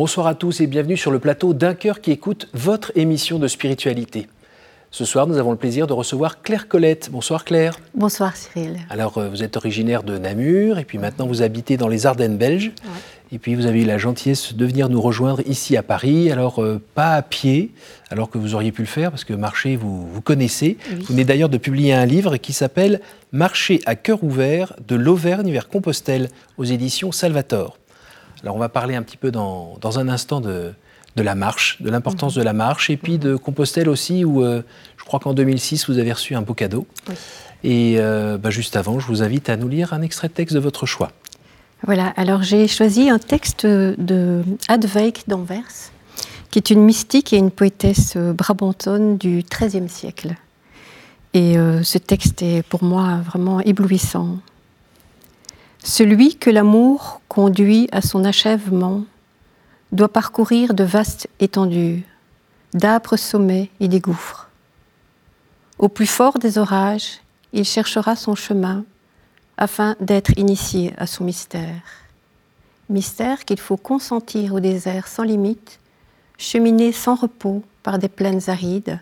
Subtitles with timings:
[0.00, 3.46] Bonsoir à tous et bienvenue sur le plateau d'un cœur qui écoute votre émission de
[3.46, 4.28] spiritualité.
[4.90, 7.10] Ce soir, nous avons le plaisir de recevoir Claire Colette.
[7.12, 7.78] Bonsoir Claire.
[7.92, 8.78] Bonsoir Cyril.
[8.88, 12.38] Alors, euh, vous êtes originaire de Namur et puis maintenant vous habitez dans les Ardennes
[12.38, 12.72] belges.
[13.30, 16.32] Et puis vous avez eu la gentillesse de venir nous rejoindre ici à Paris.
[16.32, 17.70] Alors, euh, pas à pied,
[18.08, 20.78] alors que vous auriez pu le faire parce que marcher, vous, vous connaissez.
[20.96, 25.52] Vous venez d'ailleurs de publier un livre qui s'appelle Marcher à cœur ouvert de l'Auvergne
[25.52, 27.76] vers Compostelle aux éditions Salvator.
[28.42, 30.72] Alors, on va parler un petit peu dans, dans un instant de,
[31.16, 34.62] de la marche, de l'importance de la marche, et puis de Compostelle aussi, où euh,
[34.96, 36.86] je crois qu'en 2006, vous avez reçu un beau cadeau.
[37.62, 40.54] Et euh, bah, juste avant, je vous invite à nous lire un extrait de texte
[40.54, 41.10] de votre choix.
[41.84, 45.90] Voilà, alors j'ai choisi un texte de Adveik d'Anvers,
[46.50, 50.34] qui est une mystique et une poétesse brabantonne du XIIIe siècle.
[51.32, 54.38] Et euh, ce texte est pour moi vraiment éblouissant.
[55.82, 59.04] Celui que l'amour conduit à son achèvement
[59.92, 62.04] doit parcourir de vastes étendues,
[62.74, 64.48] d'âpres sommets et des gouffres.
[65.78, 67.20] Au plus fort des orages,
[67.52, 68.84] il cherchera son chemin
[69.56, 71.82] afin d'être initié à son mystère.
[72.90, 75.80] Mystère qu'il faut consentir au désert sans limite,
[76.36, 79.00] cheminer sans repos par des plaines arides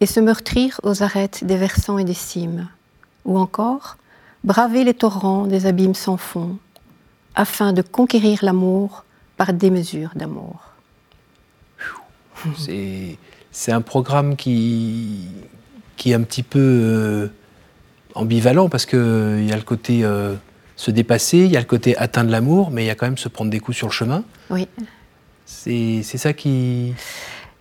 [0.00, 2.68] et se meurtrir aux arêtes des versants et des cimes,
[3.24, 3.96] ou encore
[4.44, 6.58] braver les torrents des abîmes sans fond,
[7.34, 9.04] afin de conquérir l'amour
[9.36, 10.60] par des mesures d'amour.
[13.50, 15.26] C'est un programme qui,
[15.96, 17.28] qui est un petit peu euh,
[18.14, 20.34] ambivalent parce qu'il euh, y a le côté euh,
[20.76, 23.18] se dépasser, il y a le côté atteindre l'amour, mais il y a quand même
[23.18, 24.24] se prendre des coups sur le chemin.
[24.50, 24.68] Oui.
[25.46, 26.94] C'est ça qui.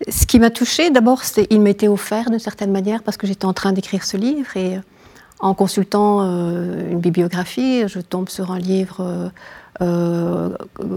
[0.10, 3.46] Ce qui m'a touchée, d'abord, c'est il m'était offert d'une certaine manière parce que j'étais
[3.46, 4.80] en train d'écrire ce livre et
[5.44, 9.32] en consultant une bibliographie, je tombe sur un livre
[9.82, 10.50] euh,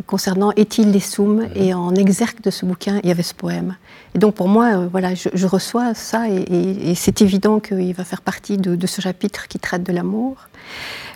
[0.06, 1.48] concernant Est-il les Soum mhm.
[1.54, 3.76] Et en exergue de ce bouquin, il y avait ce poème.
[4.14, 8.20] Et donc pour moi, euh, voilà, je, reçois ça et, c'est évident qu'il va faire
[8.20, 10.36] partie de, ce chapitre qui traite de l'amour.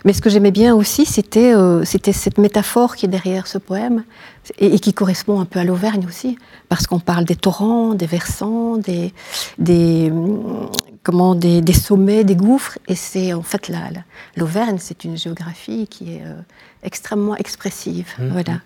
[0.05, 4.03] Mais ce que j'aimais bien aussi, c'était euh, cette métaphore qui est derrière ce poème
[4.57, 6.37] et, qui correspond un peu à l'Auvergne aussi,
[6.67, 9.13] parce qu'on parle des torrents, des versants, des,
[9.59, 10.11] des,
[11.03, 12.77] comment, des, des sommets, des gouffres.
[12.87, 13.71] Et c'est en fait
[14.35, 16.23] l'Auvergne, c'est une géographie qui est
[16.83, 18.07] extrêmement expressive.
[18.19, 18.27] Mmh.
[18.29, 18.59] Voilà.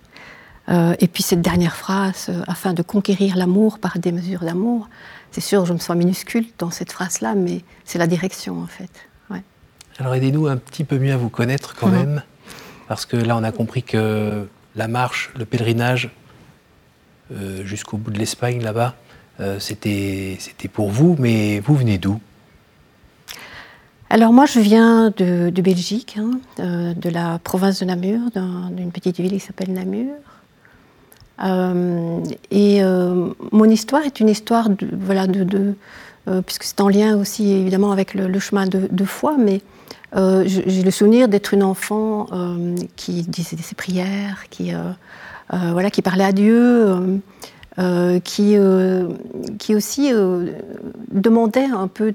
[0.68, 4.88] Euh, et puis cette dernière phrase, euh, afin de conquérir l'amour par des mesures d'amour,
[5.30, 8.90] c'est sûr, je me sens minuscule dans cette phrase-là, mais c'est la direction en fait.
[9.30, 9.42] Ouais.
[9.98, 11.92] Alors aidez-nous un petit peu mieux à vous connaître quand mmh.
[11.92, 12.22] même,
[12.88, 16.10] parce que là on a compris que la marche, le pèlerinage
[17.32, 18.96] euh, jusqu'au bout de l'Espagne là-bas,
[19.58, 20.38] c'était
[20.72, 22.18] pour vous, mais vous venez d'où?
[24.08, 28.20] Alors moi je viens de, Belgique, hein, euh, de, la province de Namur,
[28.70, 30.14] d'une petite ville qui s'appelle Namur.
[31.44, 35.74] Euh, et euh, mon histoire est une histoire de, voilà, de,
[36.46, 39.60] puisque c'est en lien aussi évidemment avec le, chemin de, foi, mais
[40.14, 42.28] j'ai le souvenir d'être une enfant
[42.94, 44.72] qui disait ses prières, qui,
[45.50, 47.20] voilà, qui parlait à Dieu.
[47.78, 49.10] Euh, qui, euh,
[49.58, 50.52] qui aussi euh,
[51.12, 52.10] demandait un peu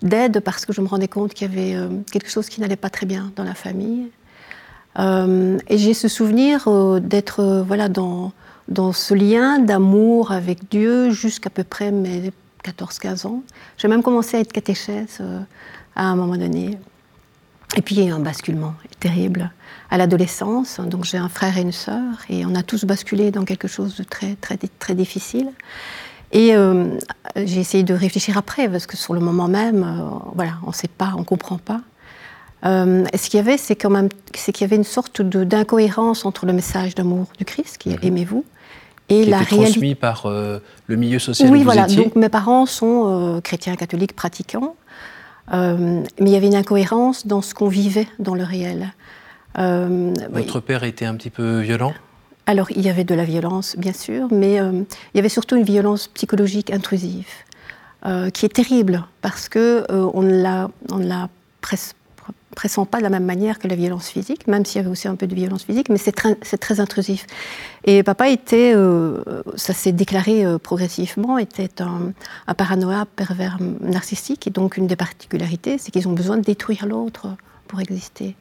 [0.00, 1.76] d'aide parce que je me rendais compte qu'il y avait
[2.12, 4.10] quelque chose qui n'allait pas très bien dans la famille.
[4.98, 6.68] et j'ai ce souvenir
[7.00, 8.30] d'être voilà, dans,
[8.68, 12.30] dans ce lien d'amour avec Dieu jusqu'à peu près mes
[12.64, 13.42] 14-15 ans.
[13.78, 15.20] J'ai même commencé à être catéchèse
[15.96, 16.78] à un moment donné.
[17.76, 19.50] Et puis il y a eu un basculement terrible
[19.90, 20.80] à l'adolescence.
[20.80, 23.96] Donc j'ai un frère et une sœur et on a tous basculé dans quelque chose
[23.96, 25.48] de très, très, très difficile.
[26.32, 26.98] Et euh,
[27.36, 30.74] j'ai essayé de réfléchir après, parce que sur le moment même, euh, voilà, on ne
[30.74, 31.82] sait pas, on ne comprend pas.
[32.64, 36.24] Euh, ce qu'il y avait, c'est quand même, c'est qu'il y avait une sorte d'incohérence
[36.24, 38.08] entre le message d'amour du Christ, qui est mhm.
[38.08, 38.44] aimez-vous,
[39.10, 39.56] et qui la réalité.
[39.56, 41.84] transmis par le milieu social oui, où voilà.
[41.84, 42.02] Étiez.
[42.02, 44.74] Donc mes parents sont chrétiens catholiques pratiquants,
[45.52, 48.92] mais il y avait une incohérence dans ce qu'on vivait dans le réel.
[49.58, 51.92] Euh, Votre père était un petit peu violent?
[52.46, 54.82] Alors, il y avait de la violence, bien sûr, mais euh,
[55.14, 57.28] il y avait surtout une violence psychologique intrusive,
[58.04, 60.68] euh, qui est terrible, parce qu'on on ne la,
[60.98, 61.28] la
[62.54, 65.08] pressent pas de la même manière que la violence physique, même s'il y avait aussi
[65.08, 67.26] un peu de violence physique, mais c'est très, très, intrusif.
[67.84, 68.74] Et papa était,
[69.56, 72.12] ça s'est déclaré progressivement, était un,
[72.54, 77.28] paranoïa pervers narcissique, et donc une des particularités, c'est qu'ils ont besoin de détruire l'autre
[77.66, 78.36] pour exister.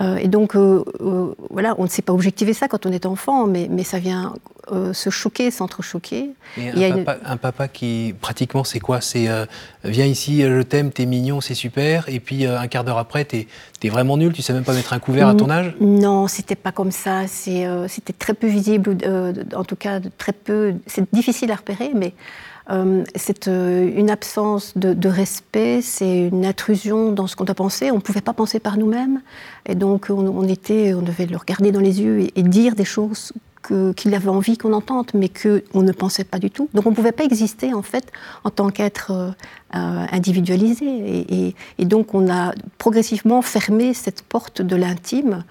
[0.00, 3.84] Et donc, voilà, on ne sait pas objectiver ça quand on est enfant, mais, mais
[3.84, 4.34] ça vient
[4.92, 6.30] se choquer, s'entrechoquer.
[6.58, 9.00] Un, papa, un papa qui, pratiquement, c'est quoi?
[9.00, 9.28] C'est
[9.84, 13.46] viens ici, je t'aime, t'es mignon, c'est super, et puis un quart d'heure après, t'es
[13.82, 15.74] es vraiment nul, tu sais même pas mettre un couvert à ton âge?
[15.80, 17.26] Non, c'était pas comme ça.
[17.26, 18.96] C'était très peu visible,
[19.54, 20.74] en tout cas, très peu.
[20.86, 22.14] C'est difficile à repérer, mais
[22.70, 27.90] euh, c'est euh, une absence de, respect, c'est une intrusion dans ce qu'on a pensé.
[27.90, 29.20] On ne pouvait pas penser par nous-mêmes.
[29.66, 33.32] Et donc, on, était, on devait le regarder dans les yeux et, dire des choses
[33.96, 36.68] qu'il avait envie qu'on entende, mais qu'on ne pensait pas du tout.
[36.74, 38.10] Donc on ne pouvait pas exister en fait
[38.42, 40.84] en tant qu'être euh, individualisé.
[40.84, 45.44] Et, et, donc on a progressivement fermé cette porte de l'intime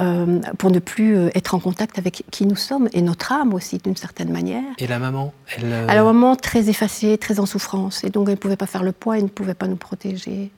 [0.00, 3.52] euh, pour ne plus euh, être en contact avec qui nous sommes et notre âme
[3.52, 4.62] aussi d'une certaine manière.
[4.78, 8.34] Et la maman elle, euh, la maman très effacée, très en souffrance et donc elle
[8.34, 10.52] ne pouvait pas faire le poids, elle ne pouvait pas nous protéger.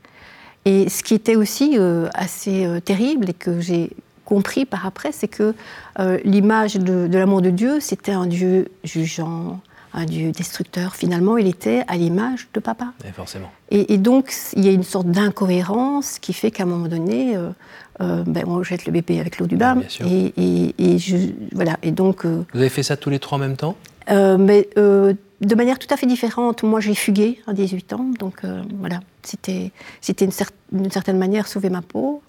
[0.67, 1.79] Et ce qui était aussi
[2.13, 3.89] assez terrible et que j'ai
[4.27, 5.55] compris par après, c'est que
[6.23, 9.59] l'image de, l'amour de Dieu, c'était un Dieu jugeant,
[9.93, 10.95] un Dieu destructeur.
[10.95, 12.93] Finalement, il était à l'image de papa.
[13.07, 13.51] Et forcément.
[13.71, 17.37] Et, donc, il y a une sorte d'incohérence qui fait qu'à un moment donné,
[18.01, 19.79] euh, ben, on jette le bébé avec l'eau du bain.
[20.05, 21.17] et, et, je,
[21.53, 21.77] voilà.
[21.83, 22.25] Et donc.
[22.25, 23.77] Euh, Vous avez fait ça tous les trois en même temps?
[24.11, 26.63] euh, Mais de manière tout à fait différente.
[26.63, 28.43] Moi, j'ai fugué à 18 ans, donc
[28.79, 29.01] voilà.
[29.23, 29.71] C'était,
[30.01, 32.23] c'était une, certaine manière sauver ma peau.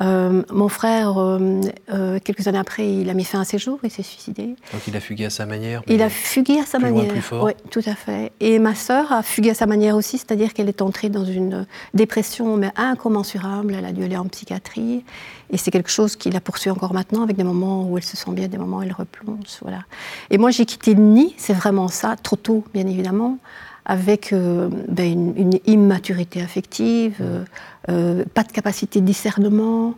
[0.00, 1.60] Euh, mon frère, euh,
[1.92, 4.56] euh, quelques années après, il a mis fin à ses jours, il s'est suicidé.
[4.72, 7.12] Donc il a fugué à sa manière Il a fugué à sa manière.
[7.42, 8.32] Oui, tout à fait.
[8.40, 11.66] Et ma sœur a fugué à sa manière aussi, c'est-à-dire qu'elle est entrée dans une
[11.94, 13.74] dépression mais incommensurable.
[13.76, 15.04] Elle a dû aller en psychiatrie.
[15.50, 18.16] Et c'est quelque chose qui la poursuit encore maintenant, avec des moments où elle se
[18.16, 19.58] sent bien, des moments où elle replonge.
[19.62, 19.82] Voilà.
[20.30, 23.38] Et moi, j'ai quitté le nid, c'est vraiment ça, trop tôt, bien évidemment
[23.86, 27.44] avec euh, ben, une, immaturité affective, euh,
[27.88, 29.94] euh, pas de capacité de discernement.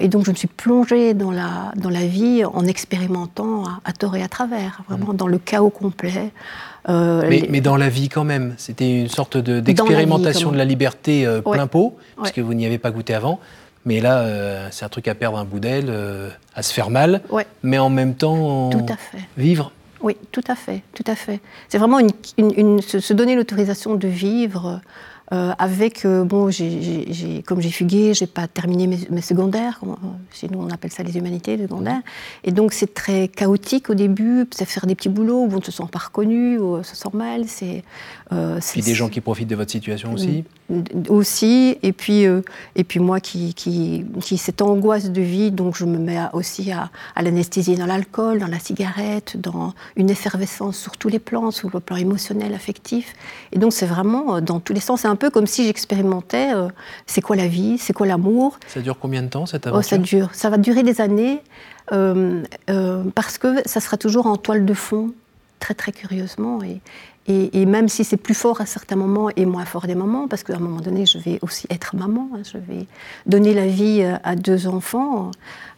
[0.00, 4.16] et donc je me suis plongée dans la, dans la vie en expérimentant à, tort
[4.16, 5.16] et à travers, vraiment mmh.
[5.16, 6.32] dans le chaos complet.
[6.88, 11.96] Mais, dans la vie quand même, c'était une sorte d'expérimentation de, la liberté plein pot,
[12.16, 13.38] parce que vous n'y avez pas goûté avant.
[13.86, 15.90] Mais là, c'est un truc à perdre un bout d'aile,
[16.54, 17.22] à se faire mal,
[17.62, 19.24] mais en même temps Tout à fait.
[19.38, 19.72] vivre.
[20.04, 21.40] Oui, tout à fait, tout à fait.
[21.70, 24.82] C'est vraiment se, donner l'autorisation de vivre
[25.32, 26.50] euh, avec, euh, bon,
[27.46, 29.94] comme j'ai fugué, j'ai pas terminé mes, secondaires, euh,
[30.30, 32.02] chez nous on appelle ça les humanités, les secondaires,
[32.44, 35.62] et donc c'est très chaotique au début, c'est faire des petits boulots où on ne
[35.62, 37.82] se sent pas reconnu, où on se sent mal, c'est...
[38.72, 40.42] Puis des gens qui profitent de votre situation aussi.
[41.08, 42.22] Aussi, et puis,
[42.74, 46.72] et puis moi qui, qui, qui, cette angoisse de vie, donc je me mets aussi
[46.72, 51.52] à, à l'anesthésie dans l'alcool, dans la cigarette, dans une effervescence sur tous les plans,
[51.52, 53.14] sur le plan émotionnel, affectif,
[53.52, 56.68] et donc c'est vraiment dans tous les sens, un peu comme si j'expérimentais euh,
[57.06, 58.58] c'est quoi la vie, c'est quoi l'amour.
[58.66, 61.40] Ça dure combien de temps cette aventure oh, ça, dure, ça va durer des années
[61.92, 65.12] euh, euh, parce que ça sera toujours en toile de fond,
[65.60, 66.58] très très curieusement.
[66.64, 66.80] Et,
[67.26, 70.42] et, même si c'est plus fort à certains moments et moins fort des moments, parce
[70.42, 72.86] qu'à un moment donné, je vais aussi être maman, hein, je vais
[73.24, 75.30] donner la vie à deux enfants,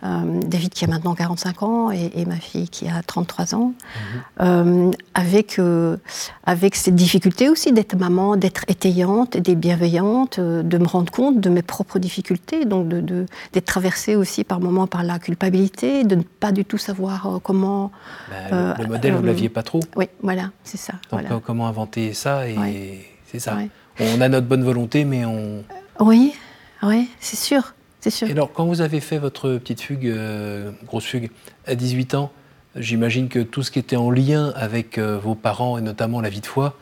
[0.07, 4.21] euh, David qui a maintenant 45 ans et, ma fille qui a 33 ans, mhm.
[4.41, 5.97] euh, avec, euh,
[6.45, 11.51] avec cette difficulté aussi d'être maman, d'être étayante, d'être bienveillante, de me rendre compte de
[11.51, 16.23] mes propres difficultés, donc d'être de, traversée aussi par moments par la culpabilité, de ne
[16.23, 17.91] pas du tout savoir comment...
[18.31, 20.95] Bah, le, modèle, vous ne l'aviez pas trop Oui, voilà, c'est ça.
[21.11, 23.59] Donc comment inventer ça et c'est ça.
[23.99, 25.65] On a notre bonne volonté, mais on...
[26.01, 26.35] Oui,
[26.83, 27.76] oui, c'est sûr.
[28.23, 31.31] Et alors, quand vous avez fait votre petite fugue, euh, grosse fugue,
[31.67, 32.31] à 18 ans,
[32.77, 36.29] j'imagine que tout ce qui était en lien avec euh, vos parents et notamment la
[36.29, 36.77] vie de foi.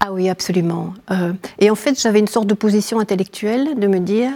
[0.00, 0.94] Ah oui, absolument.
[1.10, 4.30] Euh, et en fait, j'avais une sorte de position intellectuelle de me dire.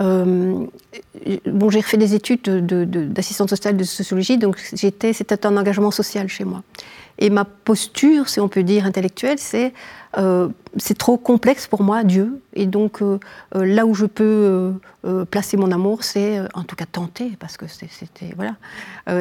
[0.00, 6.28] bon, j'ai refait des études d'assistante de, sociale de sociologie, donc c'était un engagement social
[6.28, 6.62] chez moi.
[7.18, 9.72] Et ma posture, si on peut dire intellectuelle, c'est
[10.18, 12.40] euh, c'est trop complexe pour moi, Dieu.
[12.54, 13.18] Et donc euh,
[13.54, 14.72] euh, là où je peux
[15.30, 18.56] placer mon amour, c'est en tout cas tenter, parce que c'était voilà,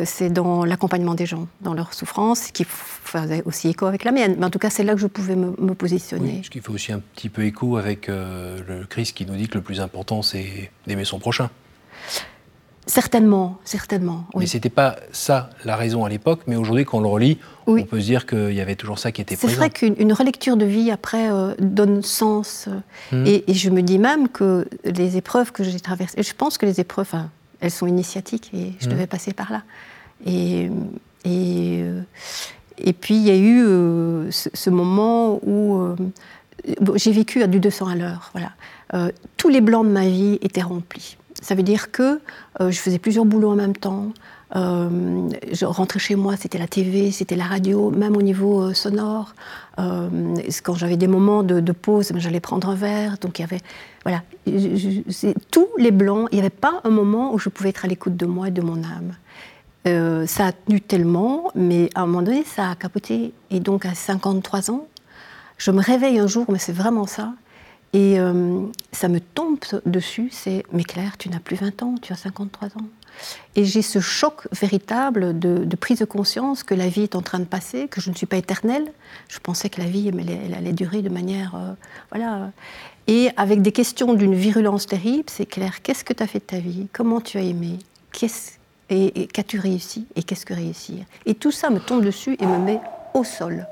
[0.06, 4.36] c'est dans l'accompagnement des gens, dans leur souffrance, qui faisait aussi écho avec la mienne.
[4.40, 6.42] Mais en tout cas, c'est là que je pouvais me, positionner.
[6.44, 9.56] ce qui fait aussi un petit peu écho avec le Christ qui nous dit que
[9.56, 11.52] le plus important, c'est d'aimer son prochain.
[12.88, 14.26] Certainement, certainement.
[14.34, 14.42] Oui.
[14.42, 17.82] Mais c'était pas ça la raison à l'époque, mais aujourd'hui, quand on le relit, on
[17.84, 19.52] peut se dire qu'il y avait toujours ça qui était présent.
[19.52, 22.68] C'est vrai qu'une relecture de vie après euh, donne sens.
[23.12, 23.42] Euh, hmm.
[23.48, 26.80] Et, je me dis même que les épreuves que j'ai traversées, je pense que les
[26.80, 27.12] épreuves,
[27.60, 28.92] elles sont initiatiques et je hmm.
[28.92, 29.64] devais passer par là.
[30.28, 30.70] Et,
[31.26, 32.02] et, euh,
[32.78, 35.96] et puis il y a eu ce, moment où
[36.96, 38.32] j'ai vécu à du 200 à l'heure.
[38.34, 39.10] Voilà.
[39.38, 42.20] tous les blancs de ma vie étaient remplis Ça veut dire que
[42.60, 44.14] je faisais plusieurs boulots en même temps.
[44.56, 49.36] je rentrais chez moi, c'était la TV, c'était la radio, même au niveau sonore.
[49.78, 53.20] quand j'avais des moments de, pause, ben, j'allais prendre un verre.
[53.22, 53.62] Donc il y avait,
[54.04, 54.24] voilà,
[55.52, 56.30] tous les blancs.
[56.32, 58.52] Il n'y avait pas un moment où je pouvais être à l'écoute de moi et
[58.52, 59.14] de mon âme.
[59.88, 63.34] Euh, ça a tenu tellement, mais à un moment donné, ça a capoté.
[63.52, 64.88] Et donc, à 53 ans,
[65.58, 67.34] je me réveille un jour, mais c'est vraiment ça.
[67.96, 68.60] Et euh,
[68.92, 72.68] ça me tombe dessus, c'est Mais Claire, tu n'as plus 20 ans, tu as 53
[72.68, 72.88] ans.
[73.56, 77.40] Et j'ai ce choc véritable de, prise de conscience que la vie est en train
[77.40, 78.92] de passer, que je ne suis pas éternelle.
[79.30, 81.56] Je pensais que la vie, elle, allait durer de manière.
[81.56, 81.72] Euh,
[82.12, 82.52] voilà.
[83.08, 86.44] Et avec des questions d'une virulence terrible, c'est Claire, qu'est-ce que tu as fait de
[86.44, 86.88] ta vie?
[86.92, 87.80] Comment tu as aimé?
[88.12, 88.56] Qu'est-ce
[88.90, 90.06] et, qu'as-tu réussi?
[90.18, 91.06] Et qu'est-ce que réussir?
[91.26, 92.82] Et tout ça me tombe dessus et me met
[93.14, 93.66] au sol.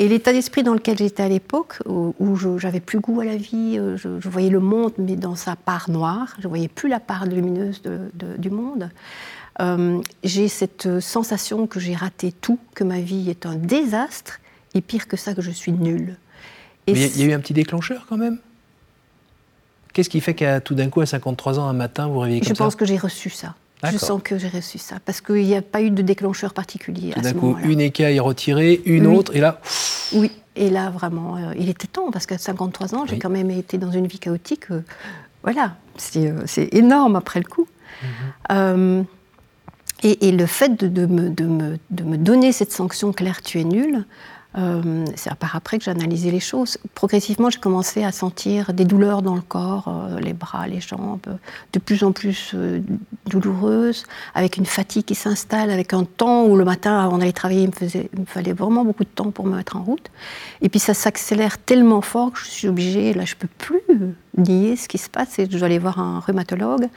[0.00, 3.76] Et l'état d'esprit dans lequel j'étais à l'époque, où, j'avais plus goût à la vie,
[3.78, 7.26] euh, je, voyais le monde, mais dans sa part noire, je voyais plus la part
[7.26, 7.82] lumineuse
[8.38, 8.88] du monde.
[9.60, 14.40] Euh, j'ai cette sensation que j'ai raté tout, que ma vie est un désastre,
[14.72, 16.16] et pire que ça, que je suis nulle.
[16.86, 18.38] il y, a eu un petit déclencheur quand même?
[19.92, 22.48] Qu'est-ce qui fait qu'à tout d'un coup, à 53 ans, un matin, vous réveillez comme
[22.48, 22.54] ça?
[22.54, 23.54] Je pense que j'ai reçu ça.
[23.82, 27.12] Je sens que j'ai reçu ça, parce qu'il n'y a pas eu de déclencheur particulier.
[27.14, 29.60] Tout d'un coup, une écaille retirée, une autre, et là.
[30.12, 33.50] Oui, et là vraiment, euh, il était temps, parce qu'à 53 ans, j'ai quand même
[33.50, 34.70] été dans une vie chaotique.
[34.70, 34.82] Euh,
[35.42, 35.76] voilà,
[36.16, 37.66] euh, c'est énorme après le coup.
[38.48, 39.04] Mhm.
[40.02, 43.64] et, le fait de, me, de, me, de, me, donner cette sanction, Claire, tu es
[43.64, 44.04] nulle,
[44.58, 46.78] euh, c'est à part après que j'ai analysé les choses.
[46.94, 51.20] Progressivement, j'ai commencé à sentir des douleurs dans le corps, euh, les bras, les jambes,
[51.72, 52.80] de plus en plus euh,
[53.26, 57.62] douloureuses, avec une fatigue qui s'installe, avec un temps où le matin, avant d'aller travailler,
[57.62, 60.10] il me, il me, fallait vraiment beaucoup de temps pour me mettre en route.
[60.62, 63.82] Et puis ça s'accélère tellement fort que je suis obligée, là je peux plus
[64.36, 66.88] nier ce qui se passe et je dois aller voir un rhumatologue.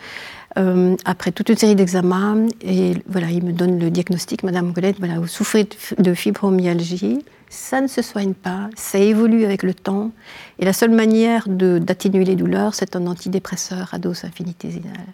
[0.56, 5.20] Après toute une série d'examens, et voilà, il me donne le diagnostic, Madame Golette, voilà,
[5.20, 5.68] vous souffrez
[5.98, 10.12] de fibromyalgie, ça ne se soigne pas, ça évolue avec le temps,
[10.60, 15.08] et la seule manière d'atténuer les douleurs, c'est un antidépresseur à dose infinitésimale.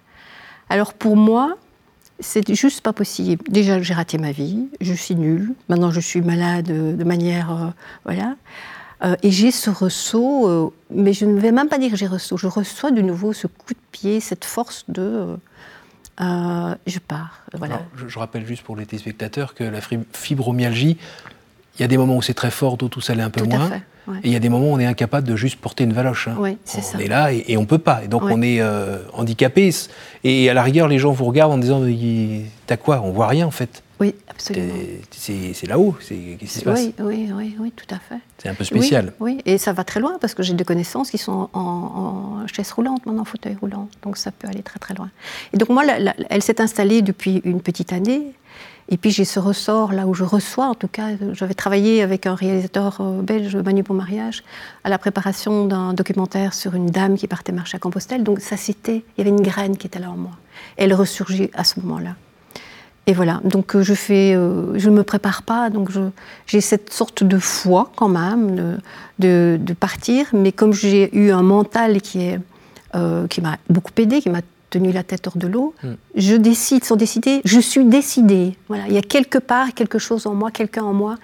[0.69, 1.58] Alors pour moi,
[2.19, 3.43] c'est juste pas possible.
[3.50, 7.51] Déjà, j'ai raté ma vie, je suis nulle, maintenant je suis malade de manière...
[7.51, 7.69] Euh,
[8.03, 8.36] voilà.
[9.03, 12.08] Euh, et j'ai ce ressaut, euh, mais je ne vais même pas dire que j'ai
[12.08, 15.38] ressaut, je reçois de nouveau ce coup de pied, cette force de...
[16.20, 17.44] je pars.
[17.53, 17.82] Voilà.
[17.96, 19.79] je, je, rappelle juste pour les téléspectateurs que la
[20.13, 20.98] fibromyalgie,
[21.79, 23.44] il y a des moments où c'est très fort, d'autres où ça l'est un peu
[23.44, 23.70] moins.
[24.24, 26.27] Et il y a des moments où on est incapable de juste porter une valoche.
[26.27, 26.36] Hein.
[26.39, 26.58] Oui,
[26.96, 28.03] on est là et, on ne peut pas.
[28.03, 29.70] Et donc on est euh, handicapé.
[30.24, 31.82] Et à la rigueur, les gens vous regardent en disant
[32.68, 33.01] T'as quoi?
[33.03, 33.84] On voit rien en fait.
[34.00, 34.74] Oui, absolument.
[35.12, 35.96] C'est là-haut.
[36.00, 38.20] Qu'est-ce qui se passe oui, oui, oui, tout à fait.
[38.38, 39.13] C'est un peu spécial.
[39.20, 42.72] Oui, et ça va très loin parce que j'ai des connaissances qui sont en, chaise
[42.72, 43.89] roulante, maintenant en fauteuil roulant.
[44.03, 45.10] Donc ça peut aller très très loin.
[45.53, 45.84] Et donc moi,
[46.29, 48.34] elle s'est installée depuis une petite année.
[48.91, 52.25] Et puis j'ai ce ressort là où je reçois, en tout cas, j'avais travaillé avec
[52.25, 54.44] un réalisateur euh, belge, Manu Bon Mariage,
[54.84, 58.24] à la préparation d'un documentaire sur une dame qui partait marcher à Compostelle.
[58.24, 60.32] Donc ça c'était, il y avait une graine qui était là en moi.
[60.75, 62.15] Elle ressurgit à ce moment-là.
[63.09, 65.89] Et voilà, donc euh, je fais, euh, je ne me prépare pas, donc
[66.45, 68.77] j'ai cette sorte de foi quand même
[69.17, 72.39] de, de, partir, mais comme j'ai eu un mental qui est
[73.29, 75.73] qui m'a beaucoup aidé, qui m'a tenu la tête hors de l'eau.
[75.83, 75.93] Hmm.
[76.15, 78.55] Je décide sans décider, je suis décidée.
[78.67, 81.15] Voilà, il y a quelque part quelque chose en moi, quelqu'un en moi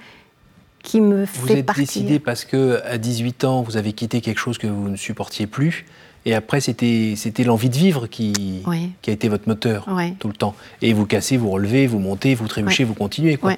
[0.81, 1.85] qui me vous fait êtes partir.
[1.85, 5.45] décidée parce que à 18 ans, vous avez quitté quelque chose que vous ne supportiez
[5.45, 5.85] plus.
[6.25, 8.63] Et après, c'était, c'était l'envie de vivre qui,
[9.01, 9.88] qui a été votre moteur
[10.20, 10.55] tout le temps.
[10.82, 13.38] Et vous cassez, vous relevez, vous montez, vous trébuchez, vous continuez.
[13.38, 13.55] Quoi.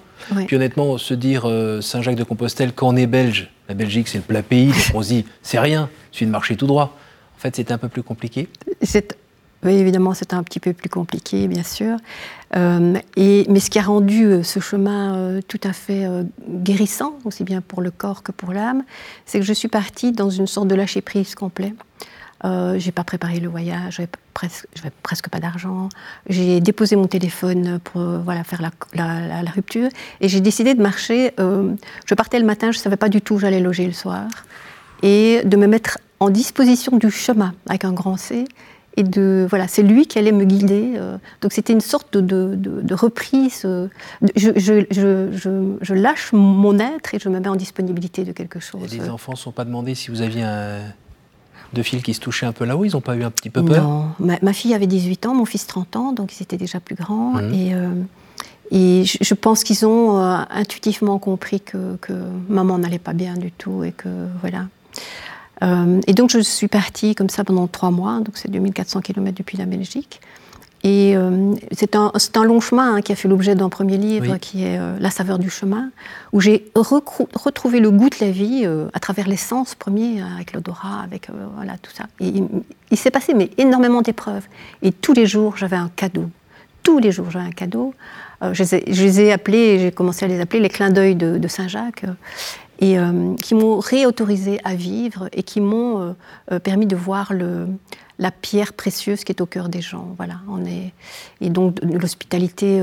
[0.48, 4.44] Puis honnêtement, se dire euh, Saint-Jacques-de-Compostelle, quand on est belge, la Belgique c'est le plat
[4.44, 6.98] pays, on se dit c'est rien, je suis de marcher tout droit.
[7.38, 8.50] En fait, c'était un peu plus compliqué.
[8.82, 9.16] C'est
[9.64, 11.98] oui, évidemment, c'est un petit peu plus compliqué, bien sûr.
[12.56, 16.08] Euh, et, mais ce qui a rendu euh, ce chemin euh, tout à fait
[16.48, 18.84] guérissant, aussi bien pour le corps que pour l'âme,
[19.26, 21.74] c'est que je suis partie dans une sorte de lâcher-prise complet.
[22.46, 24.68] Euh, j'ai pas préparé le voyage, j'avais presque,
[25.04, 25.90] presque pas d'argent.
[26.30, 29.90] J'ai déposé mon téléphone pour voilà, faire la, la, la, rupture.
[30.22, 31.34] Et j'ai décidé de marcher.
[31.38, 34.28] je partais le matin, je savais pas du tout où j'allais loger le soir.
[35.04, 38.46] Et de me mettre en disposition du chemin, avec un grand C,
[38.98, 40.94] et de voilà, c'est lui qui allait me guider.
[40.98, 41.18] Euh.
[41.42, 43.62] donc c'était une sorte de, de, reprise.
[43.64, 43.88] Euh.
[44.36, 48.60] je, je, je, je, lâche mon être et je me mets en disponibilité de quelque
[48.60, 48.92] chose.
[48.92, 50.80] Et les enfants ne sont pas demandé si vous aviez un,
[51.74, 53.64] deux fils qui se touchaient un peu là-haut Ils n'ont pas eu un petit peu
[53.64, 56.80] peur Non, ma, fille avait 18 ans, mon fils 30 ans, donc ils étaient déjà
[56.80, 57.34] plus grands.
[57.34, 57.54] Mmh.
[57.54, 57.90] Et, euh,
[58.72, 62.14] et je, pense qu'ils ont intuitivement compris que, que
[62.50, 64.10] maman n'allait pas bien du tout et que
[64.42, 64.68] voilà.
[66.06, 69.58] et donc je suis partie comme ça pendant trois mois, donc c'est 2400 km depuis
[69.58, 70.20] la Belgique.
[70.84, 71.16] Et
[71.72, 74.80] c'est un, un, long chemin hein, qui a fait l'objet d'un premier livre qui est
[75.00, 75.90] La saveur du chemin,
[76.32, 81.30] où j'ai retrouvé le goût de la vie à travers l'essence premier, avec l'odorat, avec
[81.56, 82.06] voilà, tout ça.
[82.20, 82.48] Et il,
[82.92, 84.48] il s'est passé mais, énormément d'épreuves.
[84.82, 86.30] Et tous les jours, j'avais un cadeau.
[86.84, 87.94] Tous les jours, j'avais un cadeau.
[88.44, 92.04] Euh, je, les ai, appelés, j'ai commencé à les appeler les clins d'œil de, Saint-Jacques,
[92.04, 92.14] euh,
[92.80, 96.16] et euh, qui m'ont réautorisé à vivre et qui m'ont
[96.64, 97.66] permis de voir le,
[98.20, 100.16] la pierre précieuse qui est au cœur des gens.
[100.18, 100.94] Voilà, on est
[101.42, 102.82] et donc l'hospitalité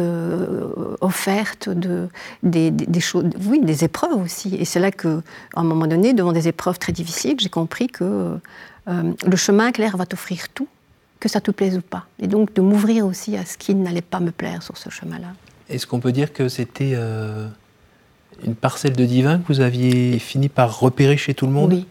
[1.00, 2.08] offerte, de,
[2.42, 4.54] des, des, choses, oui, des épreuves aussi.
[4.54, 5.22] Et c'est là que,
[5.54, 8.38] à un moment donné, devant des épreuves très difficiles, j'ai compris que
[8.86, 10.68] le chemin clair va t'offrir tout
[11.24, 12.04] que ça te plaise ou pas.
[12.20, 15.28] Et donc de m'ouvrir aussi à ce qui n'allait pas me plaire sur ce chemin-là.
[15.70, 17.48] Est-ce qu'on peut dire que c'était euh,
[18.44, 21.72] une parcelle de divin que vous aviez fini par repérer chez tout le monde?
[21.72, 21.86] Oui,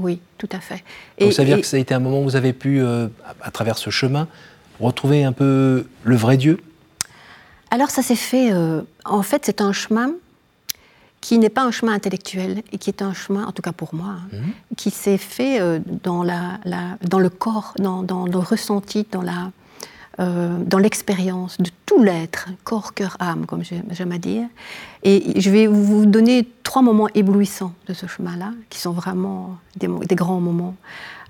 [0.00, 0.82] oui, tout à fait.
[1.18, 2.80] Et, donc ça veut dire que ça a été un moment où vous avez pu,
[2.80, 3.08] euh,
[3.42, 4.28] à travers ce chemin,
[4.80, 6.58] retrouver un peu le vrai Dieu?
[7.70, 10.12] Alors ça s'est fait, euh, en fait c'est un chemin
[11.20, 13.94] qui n'est pas un chemin intellectuel et qui est un chemin, en tout cas pour
[13.94, 14.52] moi, hein, mhm.
[14.76, 16.58] qui s'est fait euh, dans, la,
[17.02, 19.52] dans, le corps, dans, dans, le ressenti, dans la,
[20.20, 24.46] euh, dans l'expérience de tout l'être, corps, cœur, âme, comme j'aime à dire.
[25.02, 30.14] Et je vais vous donner trois moments éblouissants de ce chemin-là, qui sont vraiment des,
[30.14, 30.76] grands moments.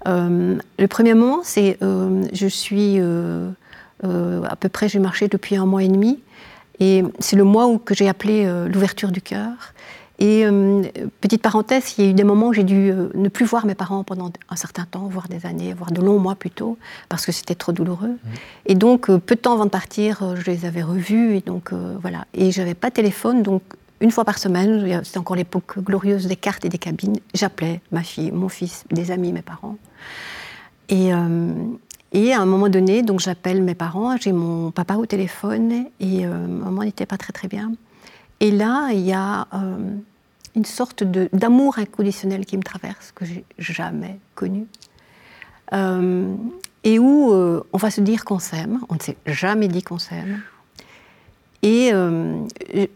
[0.09, 2.99] Euh, le premier moment, c'est je suis
[4.03, 6.19] à peu près, j'ai marché depuis un mois et demi,
[6.81, 9.73] et c'est le mois où que j'ai appelé l'ouverture du cœur.
[10.21, 10.83] Et euh,
[11.23, 13.65] petite parenthèse, il y a eu des moments où j'ai dû euh, ne plus voir
[13.65, 16.77] mes parents pendant un certain temps, voire des années, voire de longs mois plutôt,
[17.09, 18.11] parce que c'était trop douloureux.
[18.11, 18.29] Mmh.
[18.67, 21.73] Et donc, euh, peu de temps avant de partir, je les avais revus, et donc
[21.73, 22.27] voilà.
[22.35, 23.63] Et j'avais pas de téléphone, donc
[24.01, 28.03] une fois par semaine, c'était encore l'époque glorieuse des cartes et des cabines, j'appelais ma
[28.03, 29.77] fille, mon fils, des amis, mes parents.
[30.89, 31.11] Et,
[32.13, 36.27] et à un moment donné, donc j'appelle mes parents, j'ai mon papa au téléphone, et
[36.27, 37.73] maman n'était pas très très bien.
[38.41, 39.47] Et là, il y a
[40.57, 44.67] une sorte d'amour inconditionnel qui me traverse, que j'ai jamais connu.
[45.73, 46.35] Euh,
[46.83, 49.99] et où euh, on va se dire qu'on s'aime, on ne s'est jamais dit qu'on
[49.99, 50.43] s'aime.
[51.63, 52.43] Et euh,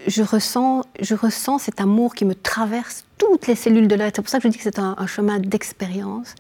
[0.07, 4.17] je, ressens, je ressens cet amour qui me traverse toutes les cellules de l'être.
[4.17, 6.35] C'est pour ça que je dis que c'est un, chemin d'expérience.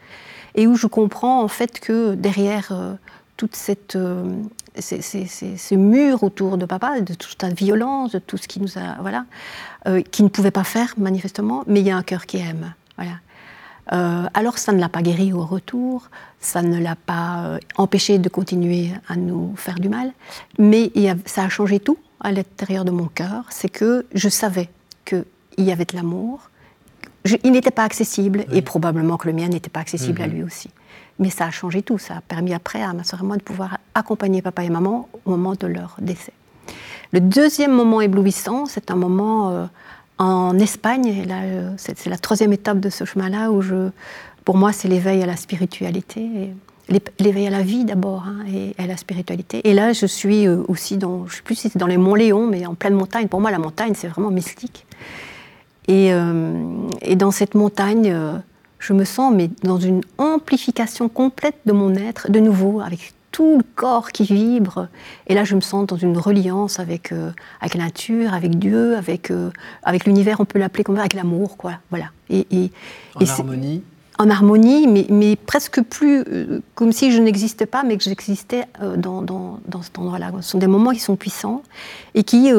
[0.55, 2.73] Et où je comprends en fait que derrière
[3.37, 3.99] toute cette,
[4.79, 9.01] ces, murs autour de papa, de toute la violence, de tout ce qui nous a.
[9.01, 9.27] Voilà,
[9.87, 12.73] euh, qui ne pouvait pas faire, manifestement, mais il y a un cœur qui aime.
[12.97, 13.17] Voilà.
[13.93, 16.09] Euh, alors, ça ne l'a pas guéri au retour,
[16.41, 20.11] ça ne l'a pas euh, empêché de continuer à nous faire du mal,
[20.59, 20.91] mais
[21.27, 23.45] ça a changé tout à l'intérieur de mon cœur.
[23.51, 24.71] C'est que je savais
[25.05, 25.25] qu'il
[25.59, 26.49] y avait de l'amour,
[27.43, 30.33] il n'était pas accessible, et probablement que le mien n'était pas accessible à mhm.
[30.33, 30.71] lui aussi.
[31.19, 31.99] Mais ça a changé tout.
[31.99, 35.09] Ça a permis après à ma soeur et moi de pouvoir accompagner papa et maman
[35.25, 36.33] au moment de leur décès.
[37.13, 39.67] Le deuxième moment éblouissant, c'est un moment euh,
[40.19, 41.25] en Espagne.
[41.29, 43.91] Là, euh, c'est, la troisième étape de ce chemin-là où je,
[44.45, 46.51] pour moi, c'est l'éveil à la spiritualité.
[47.21, 49.61] l'éveil à la vie d'abord hein, et à la spiritualité.
[49.63, 52.17] Et là, je suis euh, aussi dans, je sais plus si c'est dans les monts
[52.17, 53.29] Léon, mais en pleine montagne.
[53.29, 54.85] Pour moi, la montagne, c'est vraiment mystique.
[55.87, 56.11] Et
[57.17, 58.41] dans cette montagne,
[58.85, 63.59] je me sens mais dans une amplification complète de mon être, de nouveau, avec tout
[63.59, 64.89] le corps qui vibre.
[65.27, 68.95] Et là, je me sens dans une reliance avec, euh, avec la nature, avec Dieu,
[68.97, 69.51] avec, euh,
[69.83, 71.73] avec l'univers, on peut l'appeler comme ça, avec l'amour, quoi.
[71.91, 72.11] Voilà.
[72.31, 72.71] Et, et
[73.17, 73.83] en harmonie
[74.19, 78.67] En harmonie, mais, mais presque plus euh, comme si je n'existais pas, mais que j'existais
[78.99, 80.31] dans, dans, dans, cet endroit-là.
[80.41, 81.63] Ce sont des moments qui sont puissants
[82.15, 82.53] et qui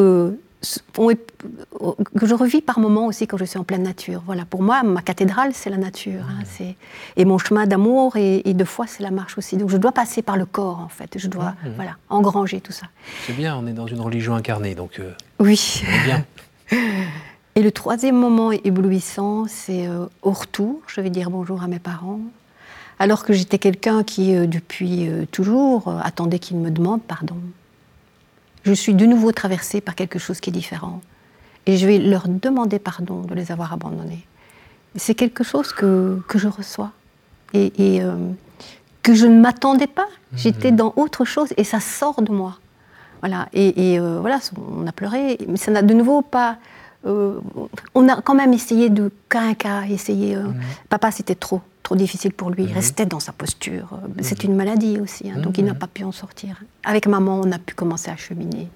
[2.18, 4.24] que je revis par moments aussi quand je suis en pleine nature.
[4.26, 6.24] Voilà, pour moi, ma cathédrale, c'est la nature.
[6.30, 6.76] Hein, c'est,
[7.16, 9.58] et mon chemin d'amour et, de foi, c'est la marche aussi.
[9.58, 11.18] Donc je dois passer par le corps, en fait.
[11.18, 12.88] Je dois voilà, engranger tout ça.
[13.26, 15.00] C'est bien, on est dans une religion incarnée, donc.
[15.00, 15.84] Euh, oui.
[16.06, 16.26] bien.
[17.58, 20.82] Et le troisième moment éblouissant, c'est euh, au retour.
[20.88, 22.20] Je vais dire bonjour à mes parents.
[23.00, 27.38] Alors que j'étais quelqu'un qui, euh, depuis toujours, attendait qu'ils me demandent pardon
[28.66, 31.02] je suis de nouveau traversée par quelque chose qui est différent.
[31.68, 34.26] Et je vais leur demander pardon de les avoir abandonnés.
[34.96, 36.92] C'est quelque chose que, que, je reçois
[37.54, 38.16] et, euh,
[39.04, 40.08] que je ne m'attendais pas.
[40.32, 40.38] Mhm.
[40.38, 42.60] J'étais dans autre chose et ça sort de moi.
[43.22, 43.48] Voilà.
[43.54, 46.58] Et, euh, voilà, on a pleuré, mais ça n'a de nouveau pas.
[47.06, 47.40] Euh,
[47.94, 50.36] on a quand même essayé de cas cas, essayer.
[50.36, 50.56] Mhm.
[50.90, 52.64] Papa, c'était trop trop difficile pour lui.
[52.64, 52.76] Il mhm.
[52.76, 53.88] restait dans sa posture.
[53.94, 54.24] Mhm.
[54.24, 55.80] C'est une maladie aussi, hein, donc il n'a mhm.
[55.80, 56.62] pas pu en sortir.
[56.84, 58.68] Avec maman, on a pu commencer à cheminer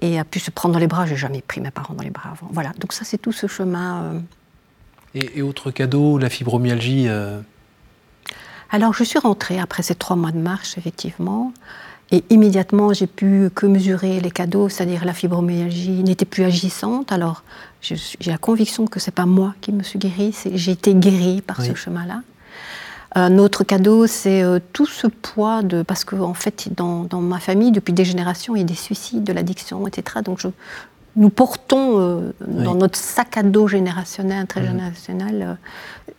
[0.00, 1.06] et a pu se prendre dans les bras.
[1.06, 2.48] J'ai jamais pris mes parents dans les bras avant.
[2.52, 4.02] Voilà, donc ça c'est tout ce chemin.
[4.02, 4.20] Euh.
[5.14, 7.08] Et, autre cadeau, la fibromyalgie.
[7.08, 7.40] Euh,
[8.70, 11.54] Alors, je suis rentrée après ces trois mois de marche, effectivement.
[12.12, 17.10] Et immédiatement, j'ai pu que mesurer les cadeaux, c'est-à-dire la fibromyalgie n'était plus agissante.
[17.10, 17.42] Alors,
[17.80, 17.96] j'ai
[18.30, 21.74] la conviction que c'est pas moi qui me suis guérie, j'ai été guérie par ce
[21.74, 22.22] chemin-là.
[23.14, 25.82] Un autre cadeau, c'est euh, tout ce poids de.
[25.82, 28.74] Parce qu'en en fait, dans, dans, ma famille, depuis des générations, il y a des
[28.74, 30.18] suicides, de l'addiction, etc.
[30.22, 30.48] Donc, je,
[31.16, 35.42] nous portons euh, dans notre sac à dos générationnel, intergénérationnel,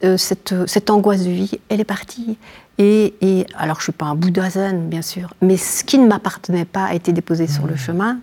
[0.03, 2.37] euh, euh, cette, cette, angoisse de vie, elle est partie.
[2.77, 5.97] Et, et alors, je ne suis pas un Bouddha zen, bien sûr, mais ce qui
[5.97, 8.19] ne m'appartenait pas a été déposé sur le chemin.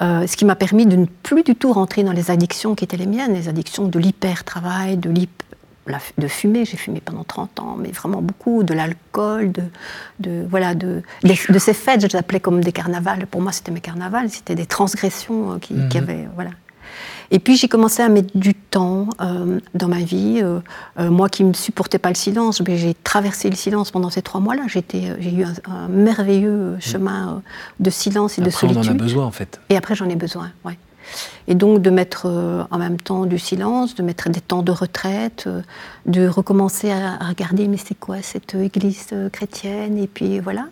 [0.00, 2.96] ce qui m'a permis de ne plus du tout rentrer dans les addictions qui étaient
[2.96, 5.40] les miennes, les addictions de l'hyper-travail, de l'hyper
[6.18, 9.62] de fumer, j'ai fumé pendant 30 ans, mais vraiment beaucoup, de l'alcool, de,
[10.20, 13.26] de, voilà, de, de, ces fêtes, je les appelais comme des carnavals.
[13.26, 16.02] Pour moi, c'était mes carnavals, c'était des transgressions euh, qui, qui mhm.
[16.02, 16.28] avaient.
[16.34, 16.50] Voilà.
[17.30, 20.40] Et puis j'ai commencé à mettre du temps euh, dans ma vie.
[20.42, 24.40] Euh, moi qui ne supportais pas le silence, j'ai traversé le silence pendant ces trois
[24.40, 24.62] mois-là.
[24.66, 24.82] J'ai
[25.32, 27.42] eu un, merveilleux chemin
[27.78, 28.82] de silence et de solitude.
[28.84, 29.60] On en a besoin en fait.
[29.68, 30.76] Et après j'en ai besoin, ouais.
[31.48, 34.72] Et donc de mettre euh, en même temps du silence, de mettre des temps de
[34.72, 35.62] retraite, euh,
[36.06, 39.98] de recommencer à, regarder mais c'est quoi cette église euh, chrétienne?
[39.98, 40.66] Et puis voilà.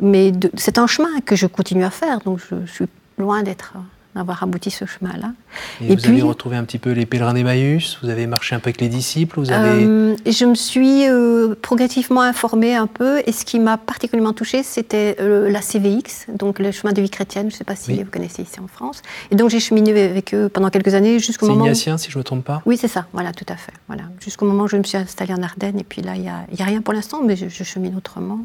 [0.00, 2.86] Mais c'est un chemin que je continue à faire, donc je suis
[3.18, 3.74] loin d'être
[4.14, 5.32] d'avoir abouti ce chemin-là.
[5.80, 8.68] Et, vous avez retrouvé un petit peu les pèlerins d'Emmaüs Vous avez marché un peu
[8.68, 9.84] avec les disciples vous avez...
[9.84, 14.62] Euh, je me suis euh, progressivement informée un peu, et ce qui m'a particulièrement touchée,
[14.62, 18.02] c'était euh, la CVX, donc le chemin de vie chrétienne, je ne sais pas si
[18.02, 19.02] vous connaissez ici en France.
[19.30, 21.64] Et donc j'ai cheminé avec eux pendant quelques années, jusqu'au moment...
[21.64, 23.72] C'est ignatien, si je ne me trompe pas Oui, c'est ça, voilà, tout à fait.
[23.88, 24.04] Voilà.
[24.20, 26.46] Jusqu'au moment où je me suis installée en Ardennes, et puis là, il n'y a,
[26.58, 28.40] a, rien pour l'instant, mais je, je chemine autrement.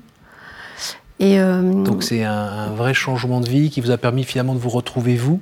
[1.22, 4.60] Et Donc c'est un, un, vrai changement de vie qui vous a permis finalement de
[4.60, 5.42] vous retrouver vous?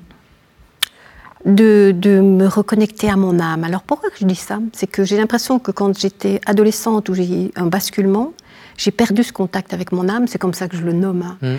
[1.47, 3.63] De, me reconnecter à mon âme.
[3.63, 4.59] Alors pourquoi je dis ça?
[4.73, 8.33] C'est que j'ai l'impression que quand j'étais adolescente, où j'ai eu un basculement,
[8.77, 11.23] j'ai perdu ce contact avec mon âme, c'est comme ça que je le nomme.
[11.23, 11.37] Hein.
[11.41, 11.55] Mm.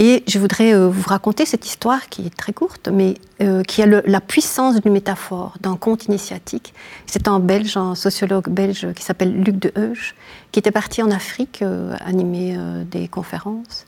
[0.00, 3.80] Et je voudrais euh, vous raconter cette histoire qui est très courte, mais euh, qui
[3.80, 6.74] a la puissance d'une métaphore, d'un conte initiatique.
[7.06, 10.16] C'est un Belge, un sociologue belge qui s'appelle Luc de Heuge,
[10.50, 12.56] qui était parti en Afrique euh, animer
[12.90, 13.86] des conférences.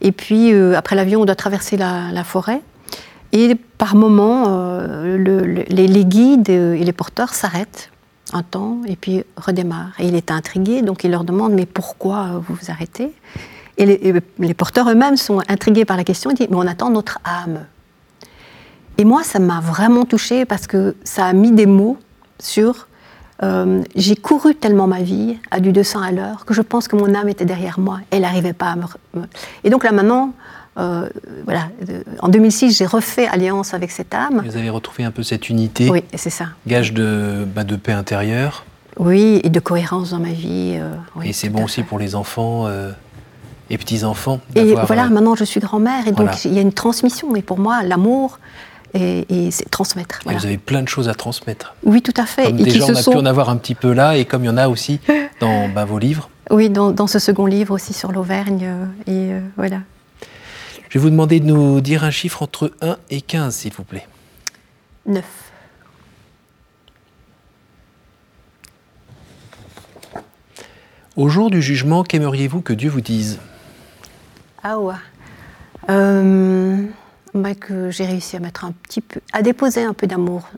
[0.00, 2.62] Et puis, après l'avion, on doit traverser la forêt.
[3.32, 7.90] Et par moments, euh, les, guides et les porteurs s'arrêtent
[8.32, 9.92] un temps et puis redémarrent.
[9.98, 13.12] Et il est intrigué, donc il leur demande Mais pourquoi vous vous arrêtez?
[13.76, 13.86] Et
[14.38, 16.30] les, porteurs eux-mêmes sont intrigués par la question.
[16.30, 17.64] Ils disent Mais on attend notre âme.
[18.96, 21.98] Et moi, ça m'a vraiment touchée parce que ça a mis des mots
[22.40, 22.88] sur.
[23.44, 26.96] Euh, j'ai couru tellement ma vie à du 200 à l'heure que je pense que
[26.96, 28.00] mon âme était derrière moi.
[28.10, 28.82] Elle n'arrivait pas à me.
[29.62, 30.32] Et donc là maintenant,
[30.78, 31.08] euh,
[31.44, 31.68] voilà,
[32.20, 34.42] en 2006, j'ai refait alliance avec cette âme.
[34.44, 35.90] Vous avez retrouvé un peu cette unité.
[35.90, 36.46] Oui, c'est ça.
[36.66, 38.64] Gage de, bah, de paix intérieure.
[38.98, 40.76] Oui, et de cohérence dans ma vie.
[40.76, 42.92] Euh, et c'est bon aussi pour les enfants euh,
[43.70, 44.40] et petits-enfants.
[44.54, 47.34] Et voilà, maintenant je suis grand-mère, et donc il y a une transmission.
[47.34, 48.38] Et pour moi, l'amour,
[48.94, 50.20] et, c'est transmettre.
[50.26, 51.74] Vous avez plein de choses à transmettre.
[51.84, 52.50] Oui, tout à fait.
[52.50, 54.50] et déjà, on a pu en avoir un petit peu là, et comme il y
[54.50, 55.00] en a aussi
[55.40, 56.30] dans bah, vos livres.
[56.50, 58.68] Oui, dans, dans, ce second livre aussi sur l'Auvergne.
[59.08, 59.78] et voilà.
[60.88, 63.84] Je vais vous demander de nous dire un chiffre entre 1 et 15, s'il vous
[63.84, 64.06] plaît.
[65.06, 65.24] 9.
[71.16, 73.38] Au jour du jugement, qu'aimeriez-vous que Dieu vous dise?
[74.62, 74.94] Ah ouais.
[75.90, 76.82] Euh,
[77.34, 80.48] bah, que j'ai réussi à mettre un petit peu, à déposer un peu d'amour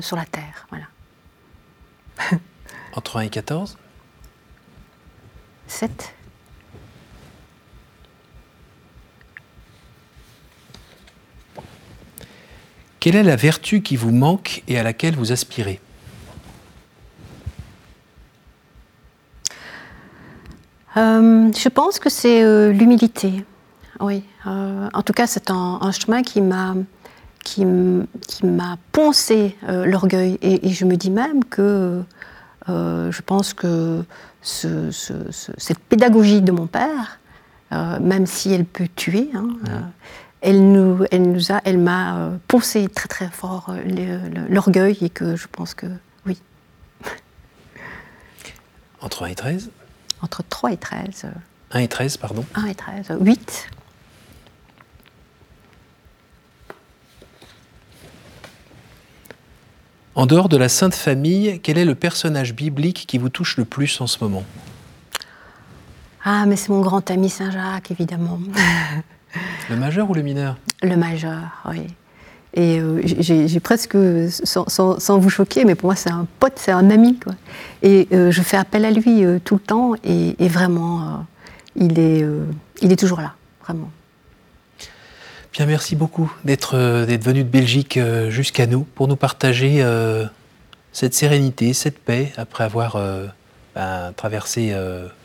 [0.00, 0.86] sur la terre, voilà.
[2.94, 3.76] Entre 1 et 14
[5.68, 6.15] 7.
[13.00, 15.80] Quelle est la vertu qui vous manque et à laquelle vous aspirez?
[20.96, 23.44] Euh, Je pense que c'est euh, l'humilité.
[24.00, 24.24] Oui.
[24.46, 26.74] Euh, en tout cas, c'est un, chemin qui m'a
[27.44, 30.36] qui, m'a poncé l'orgueil.
[30.42, 32.02] Et, je me dis même que
[32.66, 34.02] je pense que
[34.42, 37.20] cette pédagogie de mon père,
[37.70, 39.46] même si elle peut tuer, hein,
[40.40, 45.10] elle nous, elle nous a, elle m'a euh, poussé très très fort euh, l'orgueil et
[45.10, 45.86] que je pense que
[46.26, 46.40] oui.
[49.00, 49.70] Entre 1 et 13
[50.22, 51.26] Entre 3 et 13.
[51.72, 53.68] 1 et 13, pardon 1 et 13, 8.
[60.14, 63.66] En dehors de la Sainte Famille, quel est le personnage biblique qui vous touche le
[63.66, 64.44] plus en ce moment?
[66.24, 68.40] Ah, mais c'est mon grand ami Saint Jacques, évidemment.
[69.70, 70.56] Le majeur ou le mineur?
[70.82, 71.86] Le majeur, oui.
[72.54, 73.96] Et j'ai presque,
[74.30, 77.18] sans, vous choquer, mais pour moi c'est un pote, c'est un ami.
[77.18, 77.34] Quoi.
[77.82, 81.26] Et je fais appel à lui tout le temps et, et vraiment,
[81.74, 82.24] il, est,
[82.80, 83.90] il est toujours là, vraiment.
[85.52, 87.98] Bien, merci beaucoup d'être venu de Belgique
[88.30, 89.84] jusqu'à nous pour nous partager
[90.92, 92.98] cette sérénité, cette paix après avoir
[93.74, 94.74] ben, traversé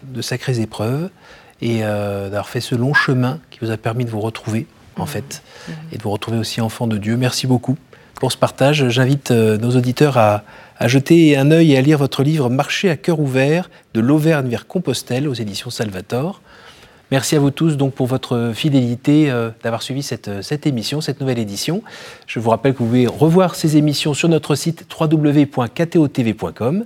[0.04, 1.10] de sacrées épreuves
[1.62, 5.04] et euh, d'avoir fait ce long chemin qui vous a permis de vous retrouver, en
[5.04, 5.08] mmh.
[5.08, 5.72] fait, mmh.
[5.94, 7.18] et de vous retrouver aussi enfant de Dieu.
[7.18, 7.78] Merci beaucoup
[8.16, 8.90] pour ce partage.
[8.90, 10.44] J'invite euh, nos auditeurs à,
[10.86, 14.66] jeter un œil et à lire votre livre Marcher à cœur ouvert de l'Auvergne vers
[14.66, 16.42] Compostelle aux éditions Salvator.
[17.12, 21.20] Merci à vous tous donc pour votre fidélité euh, d'avoir suivi cette, cette, émission, cette
[21.20, 21.84] nouvelle édition.
[22.26, 26.86] Je vous rappelle que vous pouvez revoir ces émissions sur notre site www.ktotv.com.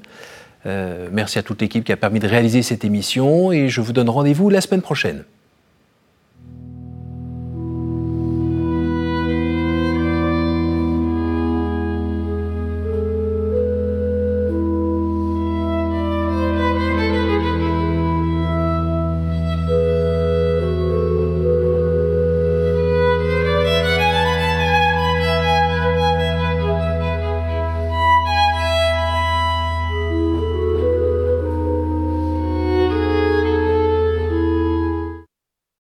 [0.66, 3.94] Euh, merci à toute l'équipe qui a permis de réaliser cette émission et je vous
[3.94, 5.24] donne rendez-vous la semaine prochaine.